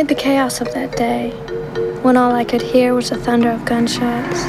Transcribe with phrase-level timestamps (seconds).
[0.00, 1.28] Amid the chaos of that day,
[2.00, 4.46] when all I could hear was the thunder of gunshots,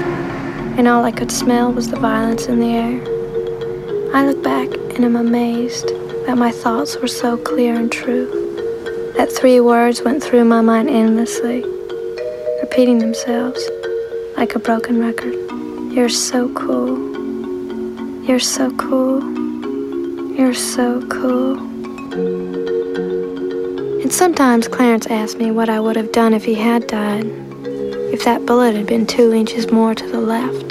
[0.77, 5.03] and all I could smell was the violence in the air, I look back and
[5.03, 5.89] am amazed
[6.25, 8.31] that my thoughts were so clear and true.
[9.17, 11.65] That three words went through my mind endlessly,
[12.61, 13.61] repeating themselves
[14.37, 15.35] like a broken record.
[15.93, 18.23] You're so cool.
[18.23, 19.19] You're so cool.
[20.33, 21.70] You're so cool.
[24.21, 27.25] Sometimes Clarence asks me what I would have done if he had died,
[28.13, 30.69] if that bullet had been two inches more to the left.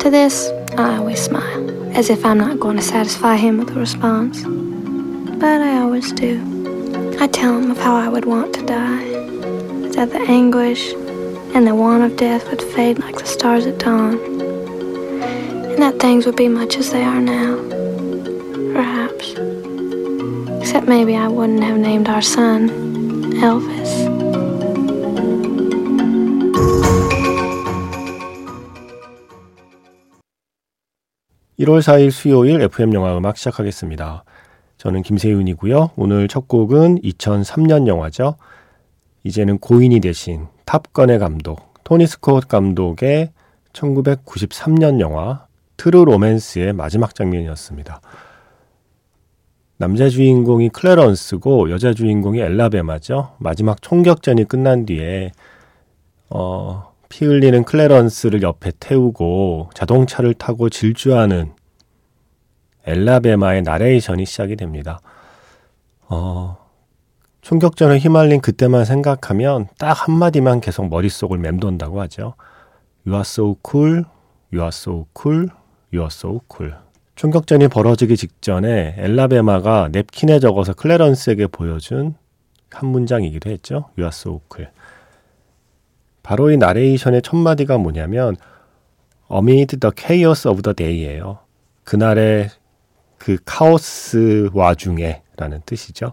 [0.00, 3.80] To this, I always smile, as if I'm not going to satisfy him with a
[3.80, 4.42] response.
[4.44, 6.38] But I always do.
[7.18, 9.04] I tell him of how I would want to die,
[9.94, 10.92] that the anguish
[11.54, 16.26] and the want of death would fade like the stars at dawn, and that things
[16.26, 17.63] would be much as they are now.
[20.74, 22.68] Except maybe I wouldn't have named our son
[23.40, 24.08] Elvis.
[31.60, 34.24] 1월 4일 수요일 FM 영화 음악 시작하겠습니다.
[34.76, 35.92] 저는 김세윤이고요.
[35.94, 38.34] 오늘 첫 곡은 2003년 영화죠.
[39.22, 43.30] 이제는 고인이 되신 탑건의 감독 토니 스콧 감독의
[43.72, 48.00] 1993년 영화 트루 로맨스의 마지막 장면이었습니다.
[49.76, 53.34] 남자 주인공이 클레런스고 여자 주인공이 앨라배마죠.
[53.38, 55.32] 마지막 총격전이 끝난 뒤에
[56.30, 61.52] 어, 피 흘리는 클레런스를 옆에 태우고 자동차를 타고 질주하는
[62.86, 65.00] 앨라배마의 나레이션이 시작이 됩니다.
[66.08, 66.56] 어,
[67.40, 72.34] 총격전을 휘말린 그때만 생각하면 딱 한마디만 계속 머릿속을 맴돈다고 하죠.
[73.06, 74.04] You are so cool,
[74.52, 75.48] you are so cool,
[75.92, 76.83] you are so cool.
[77.16, 82.16] 총격전이 벌어지기 직전에 앨라배마가 냅킨에 적어서 클레런스에게 보여준
[82.70, 83.90] 한 문장이기도 했죠.
[83.98, 84.72] So cool.
[86.24, 88.36] 바로 이 나레이션의 첫 마디가 뭐냐면
[89.32, 91.38] Amid the chaos of the day예요.
[91.84, 92.50] 그날의
[93.18, 96.12] 그 카오스 와중에 라는 뜻이죠.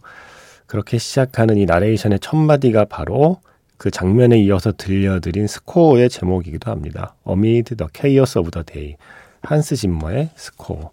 [0.67, 3.41] 그렇게 시작하는 이 나레이션의 첫 마디가 바로
[3.77, 7.15] 그 장면에 이어서 들려드린 스코어의 제목이기도 합니다.
[7.27, 8.97] Amid the chaos of the day.
[9.41, 10.91] 한스 짐머의 스코어.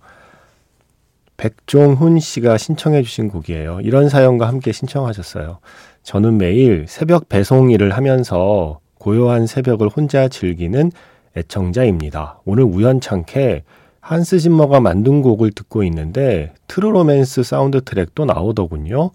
[1.36, 3.80] 백종훈 씨가 신청해 주신 곡이에요.
[3.82, 5.58] 이런 사연과 함께 신청하셨어요.
[6.02, 10.90] 저는 매일 새벽 배송 일을 하면서 고요한 새벽을 혼자 즐기는
[11.36, 12.40] 애청자입니다.
[12.44, 13.62] 오늘 우연찮게
[14.00, 19.10] 한스 짐머가 만든 곡을 듣고 있는데 트루로맨스 사운드 트랙도 나오더군요.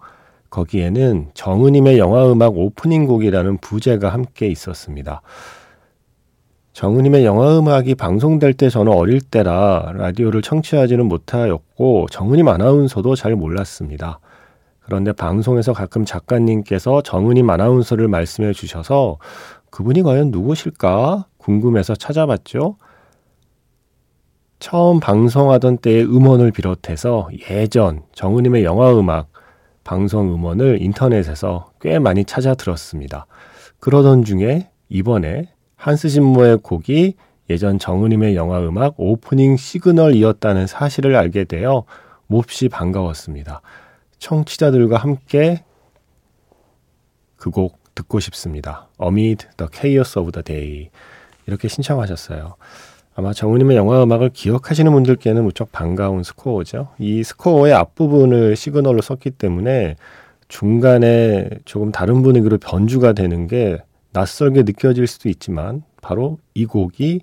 [0.50, 5.20] 거기에는 정은임의 영화음악 오프닝 곡이라는 부제가 함께 있었습니다.
[6.74, 14.18] 정은임의 영화음악이 방송될 때 저는 어릴 때라 라디오를 청취하지는 못하였고 정은임 아나운서도 잘 몰랐습니다.
[14.80, 19.18] 그런데 방송에서 가끔 작가님께서 정은임 아나운서를 말씀해 주셔서
[19.70, 22.76] 그분이 과연 누구실까 궁금해서 찾아봤죠.
[24.58, 29.28] 처음 방송하던 때의 음원을 비롯해서 예전 정은임의 영화음악
[29.84, 33.26] 방송 음원을 인터넷에서 꽤 많이 찾아 들었습니다.
[33.78, 35.53] 그러던 중에 이번에
[35.84, 37.12] 한스 진모의 곡이
[37.50, 41.84] 예전 정은임의 영화 음악 오프닝 시그널이었다는 사실을 알게 되어
[42.26, 43.60] 몹시 반가웠습니다.
[44.18, 45.62] 청취자들과 함께
[47.36, 48.88] 그 곡 듣고 싶습니다.
[48.98, 50.88] Amid the Chaos of the Day
[51.46, 52.54] 이렇게 신청하셨어요.
[53.14, 56.94] 아마 정우님의 영화 음악을 기억하시는 분들께는 무척 반가운 스코어죠.
[56.98, 59.96] 이 스코어의 앞부분을 시그널로 썼기 때문에
[60.48, 63.82] 중간에 조금 다른 분위기로 변주가 되는 게
[64.14, 67.20] 낯설게 느껴질 수도 있지만 바로 이 곡이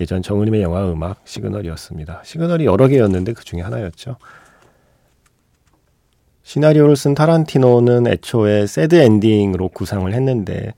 [0.00, 2.22] 예전 정우님의 영화 음악 시그널이었습니다.
[2.24, 4.16] 시그널이 여러 개였는데 그 중에 하나였죠.
[6.42, 10.74] 시나리오를 쓴 타란티노는 애초에 새드 엔딩으로 구상을 했는데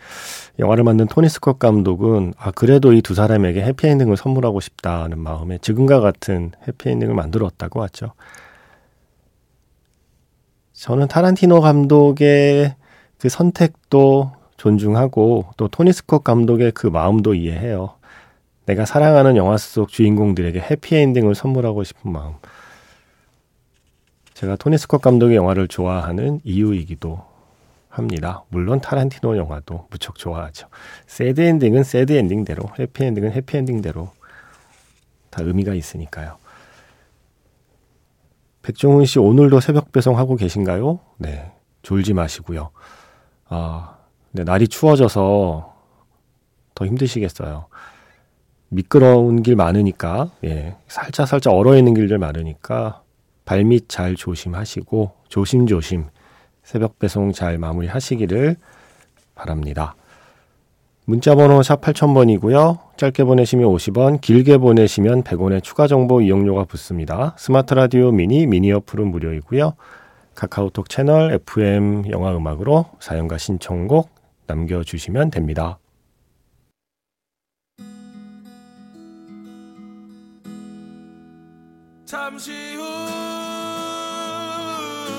[0.59, 6.01] 영화를 만든 토니 스콧 감독은 아 그래도 이 두 사람에게 해피엔딩을 선물하고 싶다는 마음에 지금과
[6.01, 8.13] 같은 해피엔딩을 만들었다고 하죠.
[10.72, 12.74] 저는 타란티노 감독의
[13.18, 17.95] 그 선택도 존중하고 또 토니 스콧 감독의 그 마음도 이해해요.
[18.66, 22.34] 내가 사랑하는 영화 속 주인공들에게 해피엔딩을 선물하고 싶은 마음.
[24.34, 27.25] 제가 토니 스콧 감독의 영화를 좋아하는 이유이기도
[27.89, 28.45] 합니다.
[28.51, 30.69] 물론 타란티노 영화도 무척 좋아하죠.
[31.07, 34.11] 새드 엔딩은 새드 엔딩대로, 해피 엔딩은 해피 엔딩대로
[35.31, 36.37] 다 의미가 있으니까요.
[38.63, 41.01] 백종훈 씨 오늘도 새벽 배송하고 계신가요?
[41.16, 41.53] 네.
[41.83, 42.71] 졸지 마시고요.
[43.49, 43.97] 아,
[44.33, 45.75] 네, 날이 추워져서
[46.75, 47.66] 더 힘드시겠어요.
[48.69, 53.03] 미끄러운 길 많으니까, 예, 살짝 살짝 얼어 있는 길들 많으니까
[53.45, 56.07] 발밑 잘 조심하시고 조심조심
[56.63, 58.57] 새벽 배송 잘 마무리하시기를
[59.34, 59.95] 바랍니다.
[61.07, 62.80] 문자 번호 샵 8000번이고요.
[62.98, 67.34] 짧게 보내시면 50원, 길게 보내시면 100원의 추가 정보 이용료가 붙습니다.
[67.39, 69.72] 스마트 라디오 미니, 미니 어플은 무료이고요.
[70.34, 74.17] 카카오톡 채널 FM 영화 음악으로 사연과 신청곡
[74.48, 75.78] 남겨주시면 됩니다.
[82.06, 82.74] 잠시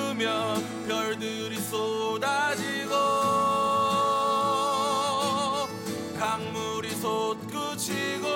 [0.07, 2.89] 후면 별들이 쏟아지고
[6.17, 8.27] 강물이 솟구치고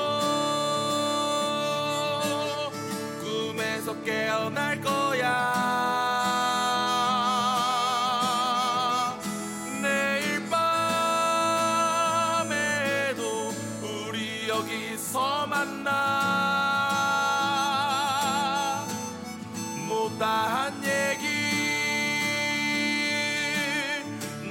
[3.21, 4.92] 꿈에서 깨어날 거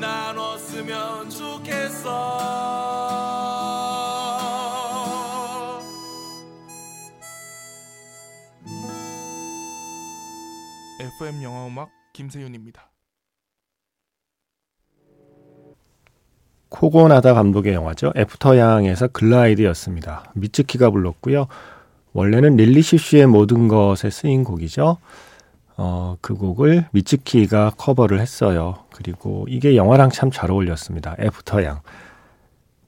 [0.00, 2.38] 나눴으면 좋겠어.
[11.00, 12.90] FM 영화 음악 김세윤입니다.
[16.68, 18.12] 코고나다 감독의 영화죠.
[18.16, 20.32] 애프터 양에서 Glide였습니다.
[20.34, 21.46] 미츠키가 불렀고요.
[22.14, 24.98] 원래는 릴리 슈슈의 모든 것에 쓰인 곡이죠.
[25.84, 28.76] 어, 그 곡을 미츠키가 커버를 했어요.
[28.94, 31.16] 그리고 이게 영화랑 참 잘 어울렸습니다.
[31.18, 31.80] 애프터 양.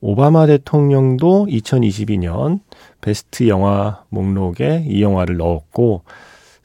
[0.01, 2.61] 오바마 대통령도 2022년
[3.01, 6.05] 베스트 영화 목록에 이 영화를 넣었고,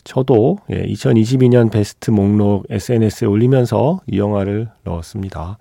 [0.03, 5.57] 저도 예, 2022년 베스트 목록 SNS에 올리면서 이 영화를 넣었습니다.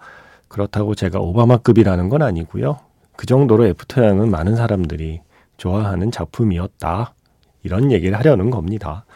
[0.49, 2.79] 그렇다고 제가 오바마급이라는 건 아니고요.
[3.17, 5.21] 그 정도로 애프터 양은 많은 사람들이
[5.57, 7.15] 좋아하는 작품이었다.
[7.63, 9.07] 이런 얘기를 하려는 겁니다.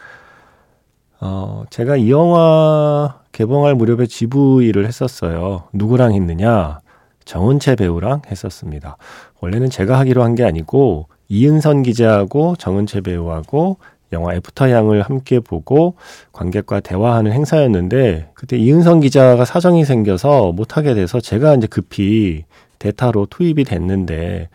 [1.25, 5.63] 어, 제가 이 영화 개봉할 무렵에 GV를 했었어요.
[5.71, 6.81] 누구랑 했느냐?
[7.23, 8.97] 정은채 배우랑 했었습니다.
[9.39, 13.77] 원래는 제가 하기로 한 게 아니고 이은선 기자하고 정은채 배우하고
[14.11, 15.95] 영화 애프터 양을 함께 보고
[16.33, 22.43] 관객과 대화하는 행사였는데 그때 이은선 기자가 사정이 생겨서 못하게 돼서 제가 이제 급히
[22.79, 24.49] 대타로 투입이 됐는데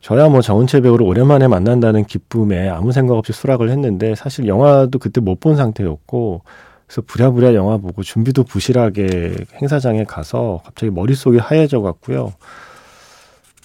[0.00, 5.20] 저야 뭐 정은채 배우를 오랜만에 만난다는 기쁨에 아무 생각 없이 수락을 했는데 사실 영화도 그때
[5.20, 6.42] 못 본 상태였고
[6.86, 12.32] 그래서 부랴부랴 영화 보고 준비도 부실하게 행사장에 가서 갑자기 머릿속이 하얘져 갔고요.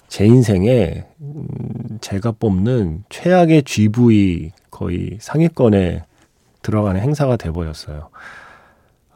[0.08, 1.46] 제 인생에 음,
[2.00, 6.02] 제가 뽑는 최악의 GV 거의 상위권에
[6.62, 8.08] 들어가는 행사가 돼버렸어요.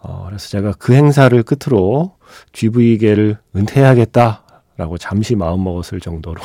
[0.00, 2.12] 어, 그래서 제가 그 행사를 끝으로
[2.52, 6.40] GV계를 은퇴해야겠다라고 잠시 마음먹었을 정도로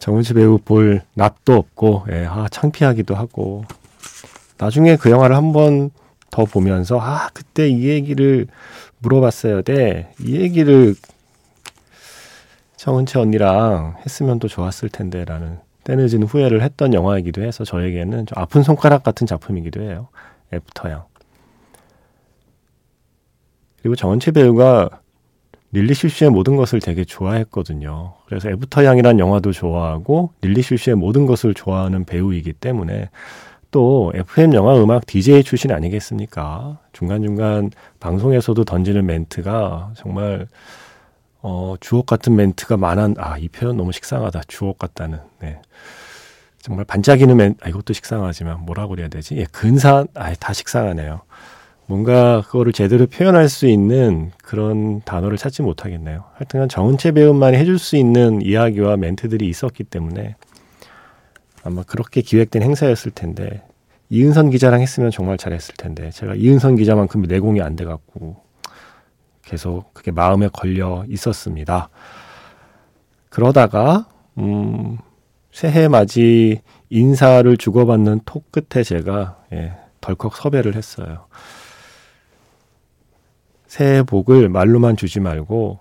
[0.00, 3.64] 정은지 배우 볼 낯도 없고, 예, 아, 창피하기도 하고.
[4.56, 5.90] 나중에 그 영화를 한번
[6.30, 8.46] 더 보면서, 아, 그때 이 얘기를
[8.98, 10.12] 물어봤어야 돼.
[10.20, 10.94] 이 얘기를
[12.76, 18.62] 정은채 언니랑 했으면 또 좋았을 텐데, 라는 때늦은 후회를 했던 영화이기도 해서 저에게는 좀 아픈
[18.62, 20.08] 손가락 같은 작품이기도 해요.
[20.52, 21.04] 애프터양.
[23.82, 24.88] 그리고 정은채 배우가
[25.72, 28.14] 릴리 슈슈의 모든 것을 되게 좋아했거든요.
[28.26, 33.08] 그래서 애부터 양이란 영화도 좋아하고 릴리 슈슈의 모든 것을 좋아하는 배우이기 때문에
[33.70, 36.78] 또 FM 영화 음악 DJ 출신 아니겠습니까?
[36.92, 40.48] 중간중간 방송에서도 던지는 멘트가 정말
[41.42, 44.42] 어, 주옥 같은 멘트가 많은, 아, 이 표현 너무 식상하다.
[44.46, 45.60] 주옥 같다는, 네.
[46.60, 49.36] 정말 반짝이는 멘, 아, 이것도 식상하지만 뭐라고 그래야 되지?
[49.36, 51.22] 예, 근사, 아, 다 식상하네요.
[51.90, 56.22] 뭔가 그거를 제대로 표현할 수 있는 그런 단어를 찾지 못하겠네요.
[56.34, 60.36] 하여튼 정은채 배우만이 해줄 수 있는 이야기와 멘트들이 있었기 때문에
[61.64, 63.64] 아마 그렇게 기획된 행사였을 텐데
[64.08, 68.36] 이은선 기자랑 했으면 정말 잘했을 텐데 제가 이은선 기자만큼 내공이 안 돼갖고
[69.42, 71.88] 계속 그게 마음에 걸려 있었습니다.
[73.30, 74.06] 그러다가
[74.38, 74.96] 음,
[75.50, 81.26] 새해 맞이 인사를 주고받는 톡 끝에 제가 예, 덜컥 섭외를 했어요.
[83.70, 85.78] 새해 복을 말로만 주지 말고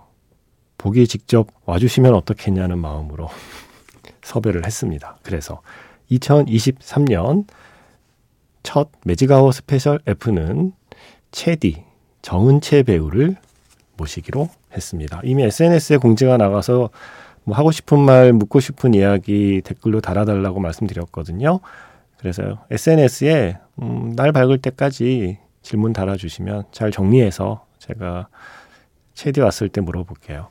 [0.77, 3.29] 보기 직접 와주시면 어떻겠냐는 마음으로
[4.21, 5.17] 섭외를 했습니다.
[5.23, 5.63] 그래서
[6.11, 7.47] 2023년
[8.61, 10.73] 첫 매직아워 스페셜 F는
[11.31, 11.83] 채디
[12.21, 13.37] 정은채 배우를
[13.97, 15.21] 모시기로 했습니다.
[15.23, 16.91] 이미 SNS에 공지가 나가서
[17.43, 21.59] 뭐 하고 싶은 말, 묻고 싶은 이야기 댓글로 달아달라고 말씀드렸거든요.
[22.17, 28.27] 그래서 SNS에 음, 날 밝을 때까지 질문 달아주시면 잘 정리해서 제가
[29.13, 30.47] 채디 왔을 때 물어볼게요.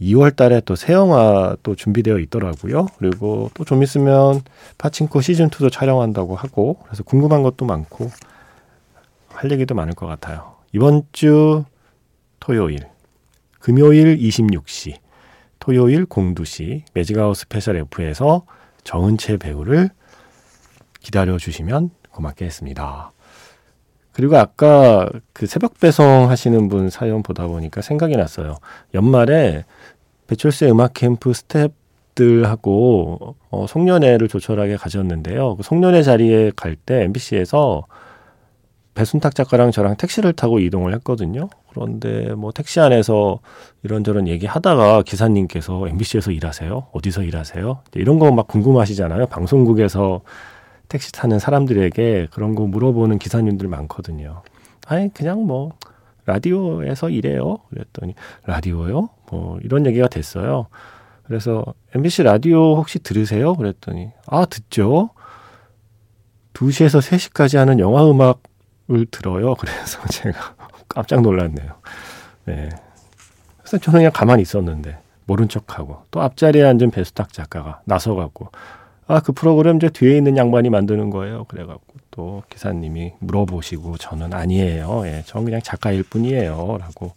[0.00, 2.86] 2월 달에 또 새 영화 또 준비되어 있더라고요.
[2.98, 4.40] 그리고 또 좀 있으면
[4.78, 8.10] 파친코 시즌2도 촬영한다고 하고, 그래서 궁금한 것도 많고,
[9.28, 10.56] 할 얘기도 많을 것 같아요.
[10.72, 11.64] 이번 주
[12.40, 12.88] 토요일,
[13.58, 14.96] 금요일 26시,
[15.58, 18.46] 토요일 02시 매직아워 스페셜 F에서
[18.84, 19.90] 정은채 배우를
[21.00, 23.12] 기다려 주시면 고맙겠습니다.
[24.12, 28.56] 그리고 아까 그 새벽 배송 하시는 분 사연 보다 보니까 생각이 났어요.
[28.94, 29.64] 연말에
[30.26, 35.56] 배철수의 음악 캠프 스탭들하고 어, 송년회를 조촐하게 가졌는데요.
[35.56, 37.84] 그 송년회 자리에 갈 때 MBC에서
[38.94, 41.48] 배순탁 작가랑 저랑 택시를 타고 이동을 했거든요.
[41.70, 43.38] 그런데 뭐 택시 안에서
[43.84, 46.88] 이런저런 얘기하다가 기사님께서 MBC에서 일하세요?
[46.92, 47.78] 어디서 일하세요?
[47.94, 49.26] 이런 거 막 궁금하시잖아요.
[49.26, 50.20] 방송국에서
[50.90, 54.42] 택시 타는 사람들에게 그런 거 물어보는 기사님들 많거든요.
[54.86, 55.72] 아니 그냥 뭐
[56.26, 57.58] 라디오에서 일해요.
[57.70, 59.08] 그랬더니 라디오요?
[59.30, 60.66] 뭐 이런 얘기가 됐어요.
[61.22, 63.54] 그래서 MBC 라디오 혹시 들으세요?
[63.54, 65.10] 그랬더니 아 듣죠.
[66.54, 69.54] 2시에서 3시까지 하는 영화 음악을 들어요.
[69.60, 70.56] 그래서 제가
[70.88, 71.72] 깜짝 놀랐네요.
[72.46, 72.68] 네.
[73.58, 78.50] 그래서 저는 그냥 가만히 있었는데 모른 척하고 또 앞자리에 앉은 베스탁 작가가 나서갖고
[79.10, 81.42] 아, 그 프로그램 저 뒤에 있는 양반이 만드는 거예요.
[81.48, 85.02] 그래갖고 또 기사님이 물어보시고 저는 아니에요.
[85.06, 86.78] 예, 저는 그냥 작가일 뿐이에요.
[86.80, 87.14] 라고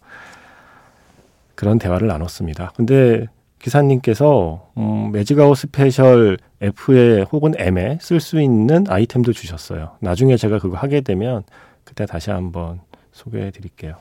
[1.54, 2.72] 그런 대화를 나눴습니다.
[2.74, 3.26] 근데
[3.60, 9.92] 기사님께서 음, 매직아워 스페셜 F에 혹은 M에 쓸 수 있는 아이템도 주셨어요.
[10.00, 11.44] 나중에 제가 그거 하게 되면
[11.84, 12.80] 그때 다시 한번
[13.12, 13.94] 소개해 드릴게요.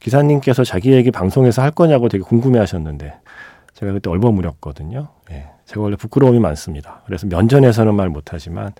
[0.00, 3.14] 기사님께서 자기 얘기 방송에서 할 거냐고 되게 궁금해 하셨는데
[3.74, 5.06] 제가 그때 얼버무렸거든요.
[5.30, 5.57] 예.
[5.68, 7.02] 제가 원래 부끄러움이 많습니다.
[7.04, 8.72] 그래서 면전에서는 말 못하지만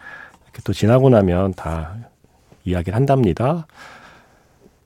[0.44, 1.94] 이렇게 또 지나고 나면 다
[2.64, 3.66] 이야기를 한답니다.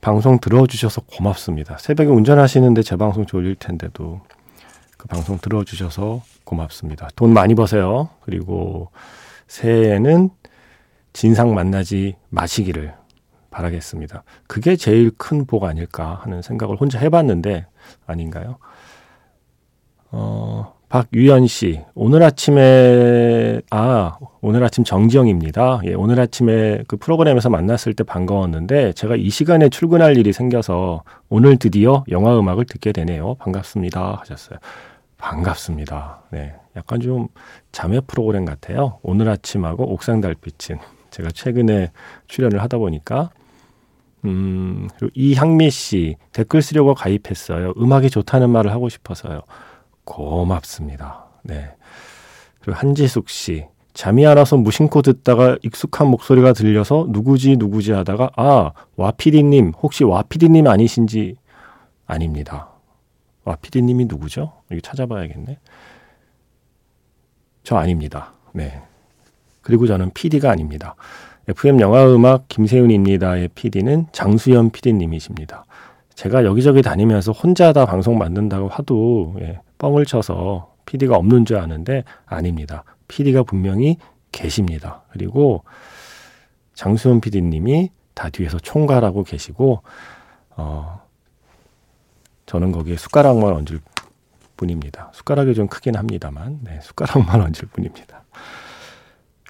[0.00, 1.78] 방송 들어주셔서 고맙습니다.
[1.78, 4.20] 새벽에 운전하시는데 제 방송 졸릴 텐데도
[4.98, 7.08] 그 방송 들어주셔서 고맙습니다.
[7.14, 8.08] 돈 많이 버세요.
[8.22, 8.90] 그리고
[9.46, 10.30] 새해에는
[11.12, 12.94] 진상 만나지 마시기를
[13.52, 14.24] 바라겠습니다.
[14.48, 17.66] 그게 제일 큰 복 아닐까 하는 생각을 혼자 해봤는데
[18.06, 18.56] 아닌가요?
[20.10, 25.80] 어, 박유연 씨, 오늘 아침에, 아, 오늘 아침 정지영입니다.
[25.86, 31.56] 예, 오늘 아침에 그 프로그램에서 만났을 때 반가웠는데, 제가 이 시간에 출근할 일이 생겨서 오늘
[31.56, 33.36] 드디어 영화 음악을 듣게 되네요.
[33.36, 34.18] 반갑습니다.
[34.20, 34.58] 하셨어요.
[35.16, 36.24] 반갑습니다.
[36.30, 36.52] 네.
[36.76, 37.28] 약간 좀
[37.72, 38.98] 자매 프로그램 같아요.
[39.02, 40.76] 오늘 아침하고 옥상 달빛은
[41.08, 41.90] 제가 최근에
[42.26, 43.30] 출연을 하다 보니까,
[44.26, 47.72] 음, 이향미 씨, 댓글 쓰려고 가입했어요.
[47.78, 49.40] 음악이 좋다는 말을 하고 싶어서요.
[50.04, 51.26] 고맙습니다.
[51.42, 51.74] 네.
[52.60, 53.66] 그리고 한지숙 씨.
[53.94, 60.66] 잠이 안 와서 무심코 듣다가 익숙한 목소리가 들려서 누구지 누구지 하다가 아, 와피디님 혹시 와피디님
[60.66, 61.36] 아니신지
[62.06, 62.70] 아닙니다.
[63.44, 64.52] 와피디님이 누구죠?
[64.70, 65.58] 여기 찾아봐야겠네.
[67.64, 68.32] 저 아닙니다.
[68.52, 68.80] 네.
[69.60, 70.94] 그리고 저는 PD가 아닙니다.
[71.48, 75.64] FM 영화음악 김세윤입니다의 PD는 장수연 PD님이십니다.
[76.14, 82.04] 제가 여기저기 다니면서 혼자 다 방송 만든다고 하도 예, 뻥을 쳐서 PD가 없는 줄 아는데
[82.24, 82.84] 아닙니다.
[83.08, 83.96] PD가 분명히
[84.30, 85.02] 계십니다.
[85.10, 85.64] 그리고
[86.74, 89.82] 장수현 PD님이 다 뒤에서 총괄하고 계시고
[90.56, 91.02] 어
[92.46, 93.80] 저는 거기에 숟가락만 얹을
[94.56, 95.10] 뿐입니다.
[95.14, 98.22] 숟가락이 좀 크긴 합니다만 네, 숟가락만 얹을 뿐입니다.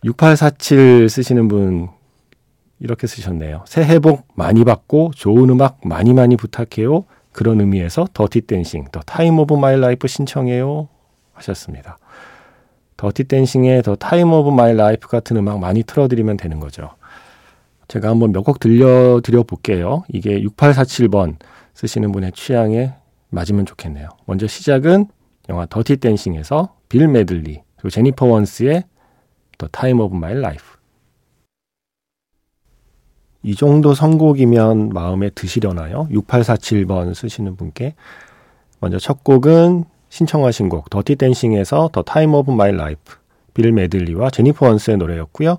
[0.04, 1.90] 6847 쓰시는 분
[2.80, 3.64] 이렇게 쓰셨네요.
[3.66, 7.04] 새해 복 많이 받고 좋은 음악 많이 많이 부탁해요.
[7.32, 10.88] 그런 의미에서 더티 댄싱, The Time of My Life 신청해요
[11.32, 11.98] 하셨습니다.
[12.96, 16.90] 더티 댄싱의 The Time of My Life 같은 음악 많이 틀어드리면 되는 거죠.
[17.88, 20.04] 제가 한번 몇 곡 들려드려 볼게요.
[20.08, 21.36] 이게 6847번
[21.74, 22.94] 쓰시는 분의 취향에
[23.30, 24.08] 맞으면 좋겠네요.
[24.26, 25.06] 먼저 시작은
[25.48, 28.84] 영화 더티 댄싱에서 빌 메들리 그리고 제니퍼 원스의
[29.58, 30.62] The Time of My Life
[33.42, 36.08] 이 정도 선곡이면 마음에 드시려나요?
[36.10, 37.94] 6847번 쓰시는 분께
[38.80, 43.16] 먼저 첫 곡은 신청하신 곡 더티 댄싱에서 The Time of My Life
[43.54, 45.58] 빌 메들리와 제니퍼 원스의 노래였고요.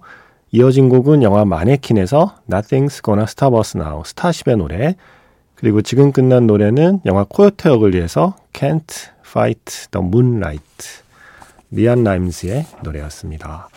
[0.52, 4.96] 이어진 곡은 영화 마네킨에서 Nothing's Gonna Stop Us Now 스타쉽의 노래
[5.56, 10.64] 그리고 지금 끝난 노래는 영화 코요테 어글리에서 Can't Fight the Moonlight
[11.72, 13.70] 리안 라임스의 노래였습니다.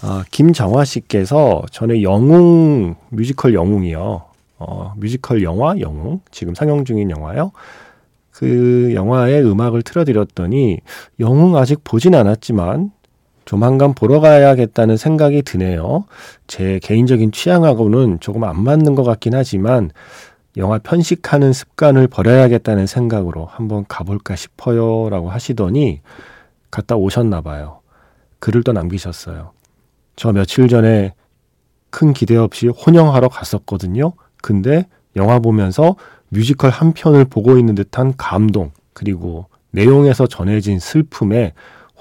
[0.00, 4.22] 아, 김정화 씨께서 전에 영웅 뮤지컬 영웅이요.
[4.60, 7.52] 어, 뮤지컬 영화 영웅 지금 상영 중인 영화요.
[8.30, 10.78] 그 영화의 음악을 틀어드렸더니
[11.18, 12.92] 영웅 아직 보진 않았지만
[13.44, 16.04] 조만간 보러 가야겠다는 생각이 드네요.
[16.46, 19.90] 제 개인적인 취향하고는 조금 안 맞는 것 같긴 하지만
[20.56, 25.08] 영화 편식하는 습관을 버려야겠다는 생각으로 한번 가볼까 싶어요.
[25.10, 26.02] 라고 하시더니
[26.70, 27.80] 갔다 오셨나 봐요.
[28.38, 29.57] 글을 또 남기셨어요.
[30.18, 31.14] 저 며칠 전에
[31.90, 34.14] 큰 기대 없이 혼영하러 갔었거든요.
[34.42, 35.94] 근데 영화 보면서
[36.28, 41.52] 뮤지컬 한 편을 보고 있는 듯한 감동, 그리고 내용에서 전해진 슬픔에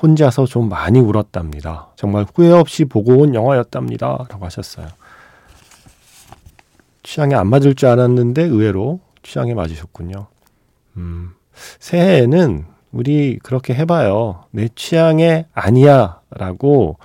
[0.01, 1.89] 혼자서 좀 많이 울었답니다.
[1.95, 4.25] 정말 후회 없이 보고 온 영화였답니다.
[4.29, 4.87] 라고 하셨어요.
[7.03, 10.25] 취향에 안 맞을 줄 알았는데 의외로 취향에 맞으셨군요.
[10.97, 11.35] 음,
[11.79, 14.45] 새해에는 우리 그렇게 해봐요.
[14.49, 16.19] 내 취향에 아니야.
[16.31, 16.97] 라고,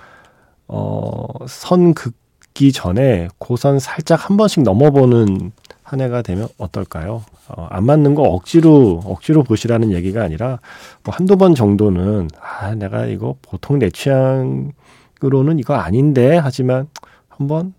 [0.75, 5.51] 어, 선 긋기 전에 고선 살짝 한 번씩 넘어보는
[5.83, 7.23] 한 해가 되면 어떨까요?
[7.49, 10.59] 어, 안 맞는 거 억지로, 억지로 보시라는 얘기가 아니라,
[11.03, 16.87] 뭐 한두 번 정도는, 아, 내가 이거 보통 내 취향으로는 이거 아닌데, 하지만
[17.29, 17.75] 한번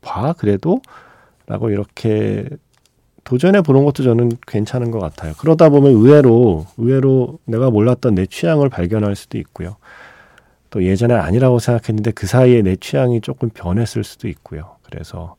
[0.00, 0.80] 봐, 그래도?
[1.46, 2.48] 라고 이렇게
[3.24, 5.32] 도전해 보는 것도 저는 괜찮은 것 같아요.
[5.38, 9.76] 그러다 보면 의외로, 의외로 내가 몰랐던 내 취향을 발견할 수도 있고요.
[10.70, 14.76] 또 예전에 아니라고 생각했는데 그 사이에 내 취향이 조금 변했을 수도 있고요.
[14.84, 15.36] 그래서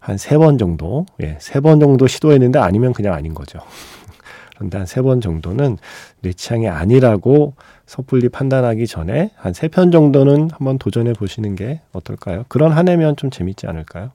[0.00, 3.58] 한 세 번 정도, 예, 세 번 정도 시도했는데 아니면 그냥 아닌 거죠.
[4.56, 5.78] 그런데 한 세 번 정도는
[6.20, 7.54] 내 취향이 아니라고
[7.86, 12.44] 섣불리 판단하기 전에 한 세 편 정도는 한번 도전해 보시는 게 어떨까요?
[12.48, 14.12] 그런 한 해면 좀 재밌지 않을까요?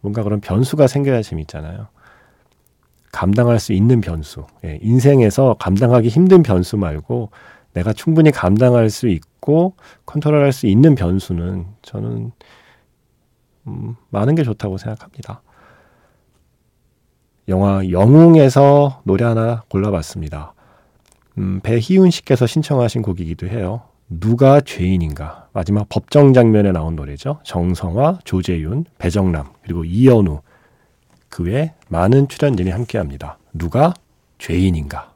[0.00, 1.88] 뭔가 그런 변수가 생겨야 재밌잖아요.
[3.12, 4.44] 감당할 수 있는 변수.
[4.64, 7.30] 예, 인생에서 감당하기 힘든 변수 말고
[7.76, 9.74] 내가 충분히 감당할 수 있고
[10.06, 12.32] 컨트롤할 수 있는 변수는 저는
[13.66, 15.42] 음, 많은 게 좋다고 생각합니다.
[17.48, 20.54] 영화 영웅에서 노래 하나 골라봤습니다.
[21.36, 23.82] 음, 배희훈 씨께서 신청하신 곡이기도 해요.
[24.08, 25.48] 누가 죄인인가?
[25.52, 27.40] 마지막 법정 장면에 나온 노래죠.
[27.44, 30.40] 정성화, 조재윤, 배정남, 그리고 이연우,
[31.28, 33.36] 그 외 많은 출연진이 함께 합니다.
[33.52, 33.92] 누가
[34.38, 35.15] 죄인인가?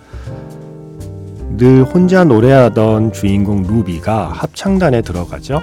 [1.57, 5.61] 늘 혼자 노래하던 주인공 루비가 합창단에 들어가죠.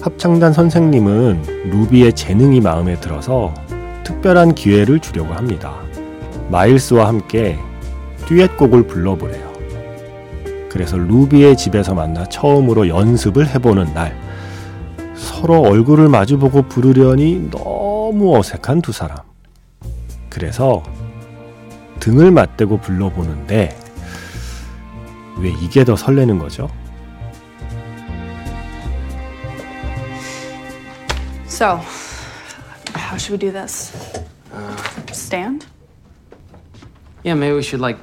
[0.00, 3.52] 합창단 선생님은 루비의 재능이 마음에 들어서
[4.02, 5.74] 특별한 기회를 주려고 합니다.
[6.50, 7.58] 마일스와 함께
[8.26, 9.50] 듀엣곡을 불러보래요.
[10.68, 14.16] 그래서 루비의 집에서 만나 처음으로 연습을 해보는 날,
[15.14, 19.18] 서로 얼굴을 마주보고 부르려니 너무 어색한 두 사람.
[20.28, 20.82] 그래서
[21.98, 23.76] 등을 맞대고 불러보는데
[25.39, 26.69] 왜 이게 더 설레는 거죠?
[31.47, 31.79] So,
[32.93, 33.93] how should we do this?
[35.11, 35.65] Stand?
[37.23, 37.97] Yeah, maybe we should like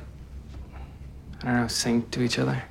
[1.43, 2.63] I don't know, sing to each other.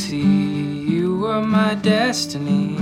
[0.00, 2.76] See you were my destiny.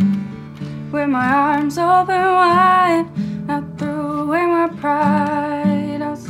[0.92, 3.06] With my arms open wide,
[3.48, 6.00] I threw away my pride.
[6.00, 6.26] I was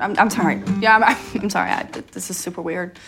[0.00, 0.60] I'm, I'm sorry.
[0.80, 1.04] Yeah, I'm,
[1.42, 1.70] I'm sorry.
[1.70, 2.98] I, this is super weird.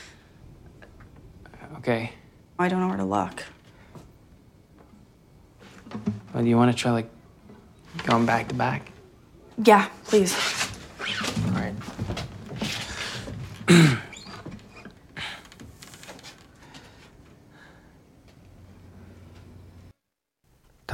[1.78, 2.12] Okay,
[2.58, 3.42] I don't know where to look.
[6.32, 7.10] well, do you want to try like
[8.04, 8.92] going back to back?
[9.64, 10.32] Yeah, please.
[11.46, 11.74] All right.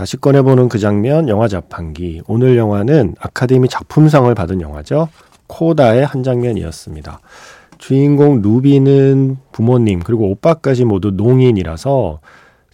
[0.02, 2.22] 다시 꺼내보는 그 장면, 영화 자판기.
[2.26, 5.08] 오늘 영화는 아카데미 작품상을 받은 영화죠.
[5.46, 7.20] 코다의 한 장면이었습니다.
[7.78, 12.18] 주인공 루비는 부모님 그리고 오빠까지 모두 농인이라서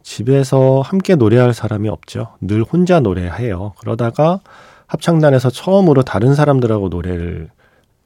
[0.03, 2.29] 집에서 함께 노래할 사람이 없죠.
[2.41, 3.75] 늘 혼자 노래해요.
[3.79, 4.41] 그러다가
[4.87, 7.51] 합창단에서 처음으로 다른 사람들하고 노래를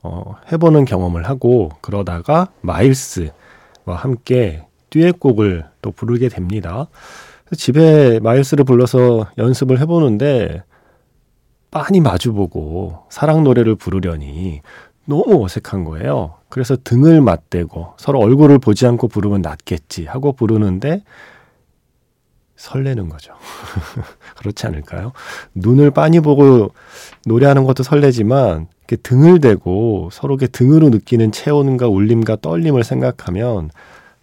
[0.03, 3.31] 어, 해보는 경험을 하고 그러다가 마일스와
[3.87, 6.89] 함께 듀엣곡을 또 부르게 됩니다.
[7.57, 10.63] 집에 마일스를 불러서 연습을 해보는데
[11.71, 14.61] 빤히 마주보고 사랑 노래를 부르려니
[15.07, 16.35] 너무 어색한 거예요.
[16.49, 21.03] 그래서 등을 맞대고 서로 얼굴을 보지 않고 부르면 낫겠지 하고 부르는데
[22.57, 23.35] 설레는 거죠.
[24.37, 25.13] 그렇지 않을까요?
[25.55, 26.73] 눈을 빤히 보고
[27.27, 33.71] 노래하는 것도 설레지만 이렇게 등을 대고 서로 게 등으로 느끼는 체온과 울림과 떨림을 생각하면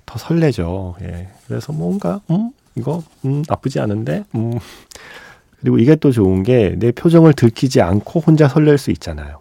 [0.06, 0.96] 더 설레죠.
[1.02, 1.30] 예.
[1.48, 4.60] 그래서 뭔가 음 이거 음 나쁘지 않은데 음
[5.60, 9.40] 그리고 이게 또 좋은 게 내 표정을 들키지 않고 혼자 설렐 수 있잖아요.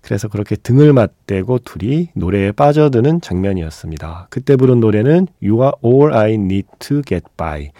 [0.00, 4.28] 그래서 그렇게 등을 맞대고 둘이 노래에 빠져드는 장면이었습니다.
[4.30, 7.70] 그때 부른 노래는 You Are All I Need to Get By.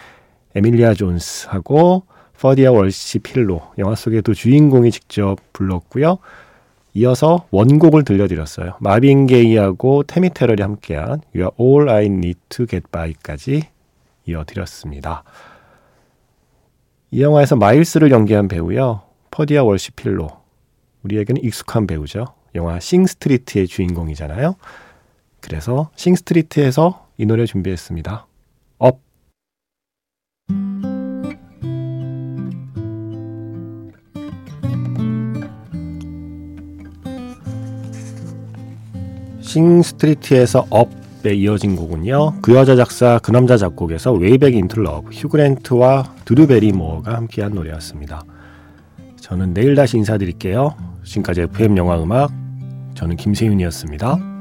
[0.54, 2.02] 에밀리아 존스하고
[2.38, 6.18] 퍼디아 월시 필로 영화 두 주인공이 직접 불렀고요.
[6.94, 8.74] 이어서 원곡을 들려드렸어요.
[8.80, 13.62] 마빈 게이하고 타미 테렐이 함께한 You Are All I Need to Get By까지
[14.28, 15.24] 이어드렸습니다.
[17.10, 19.02] 이 영화에서 마일스를 연기한 배우요.
[19.30, 20.28] 퍼디아 월시 필로.
[21.02, 22.26] 우리에게는 익숙한 배우죠.
[22.54, 24.56] 영화 싱스트리트의 주인공이잖아요.
[25.40, 28.26] 그래서 싱스트리트에서 이 노래 준비했습니다.
[28.78, 29.00] Up.
[39.40, 42.40] 싱스트리트에서 Up 에 이어진 곡은요.
[42.40, 47.52] 그 여자 작사 그 남자 작곡에서 Way Back Into Love 휴 그랜트와 드루 베리모어가 함께한
[47.52, 48.22] 노래였습니다.
[49.20, 50.74] 저는 내일 다시 인사드릴게요.
[51.04, 52.30] 지금까지 FM 영화 음악
[52.94, 54.37] 저는 김세윤이었습니다.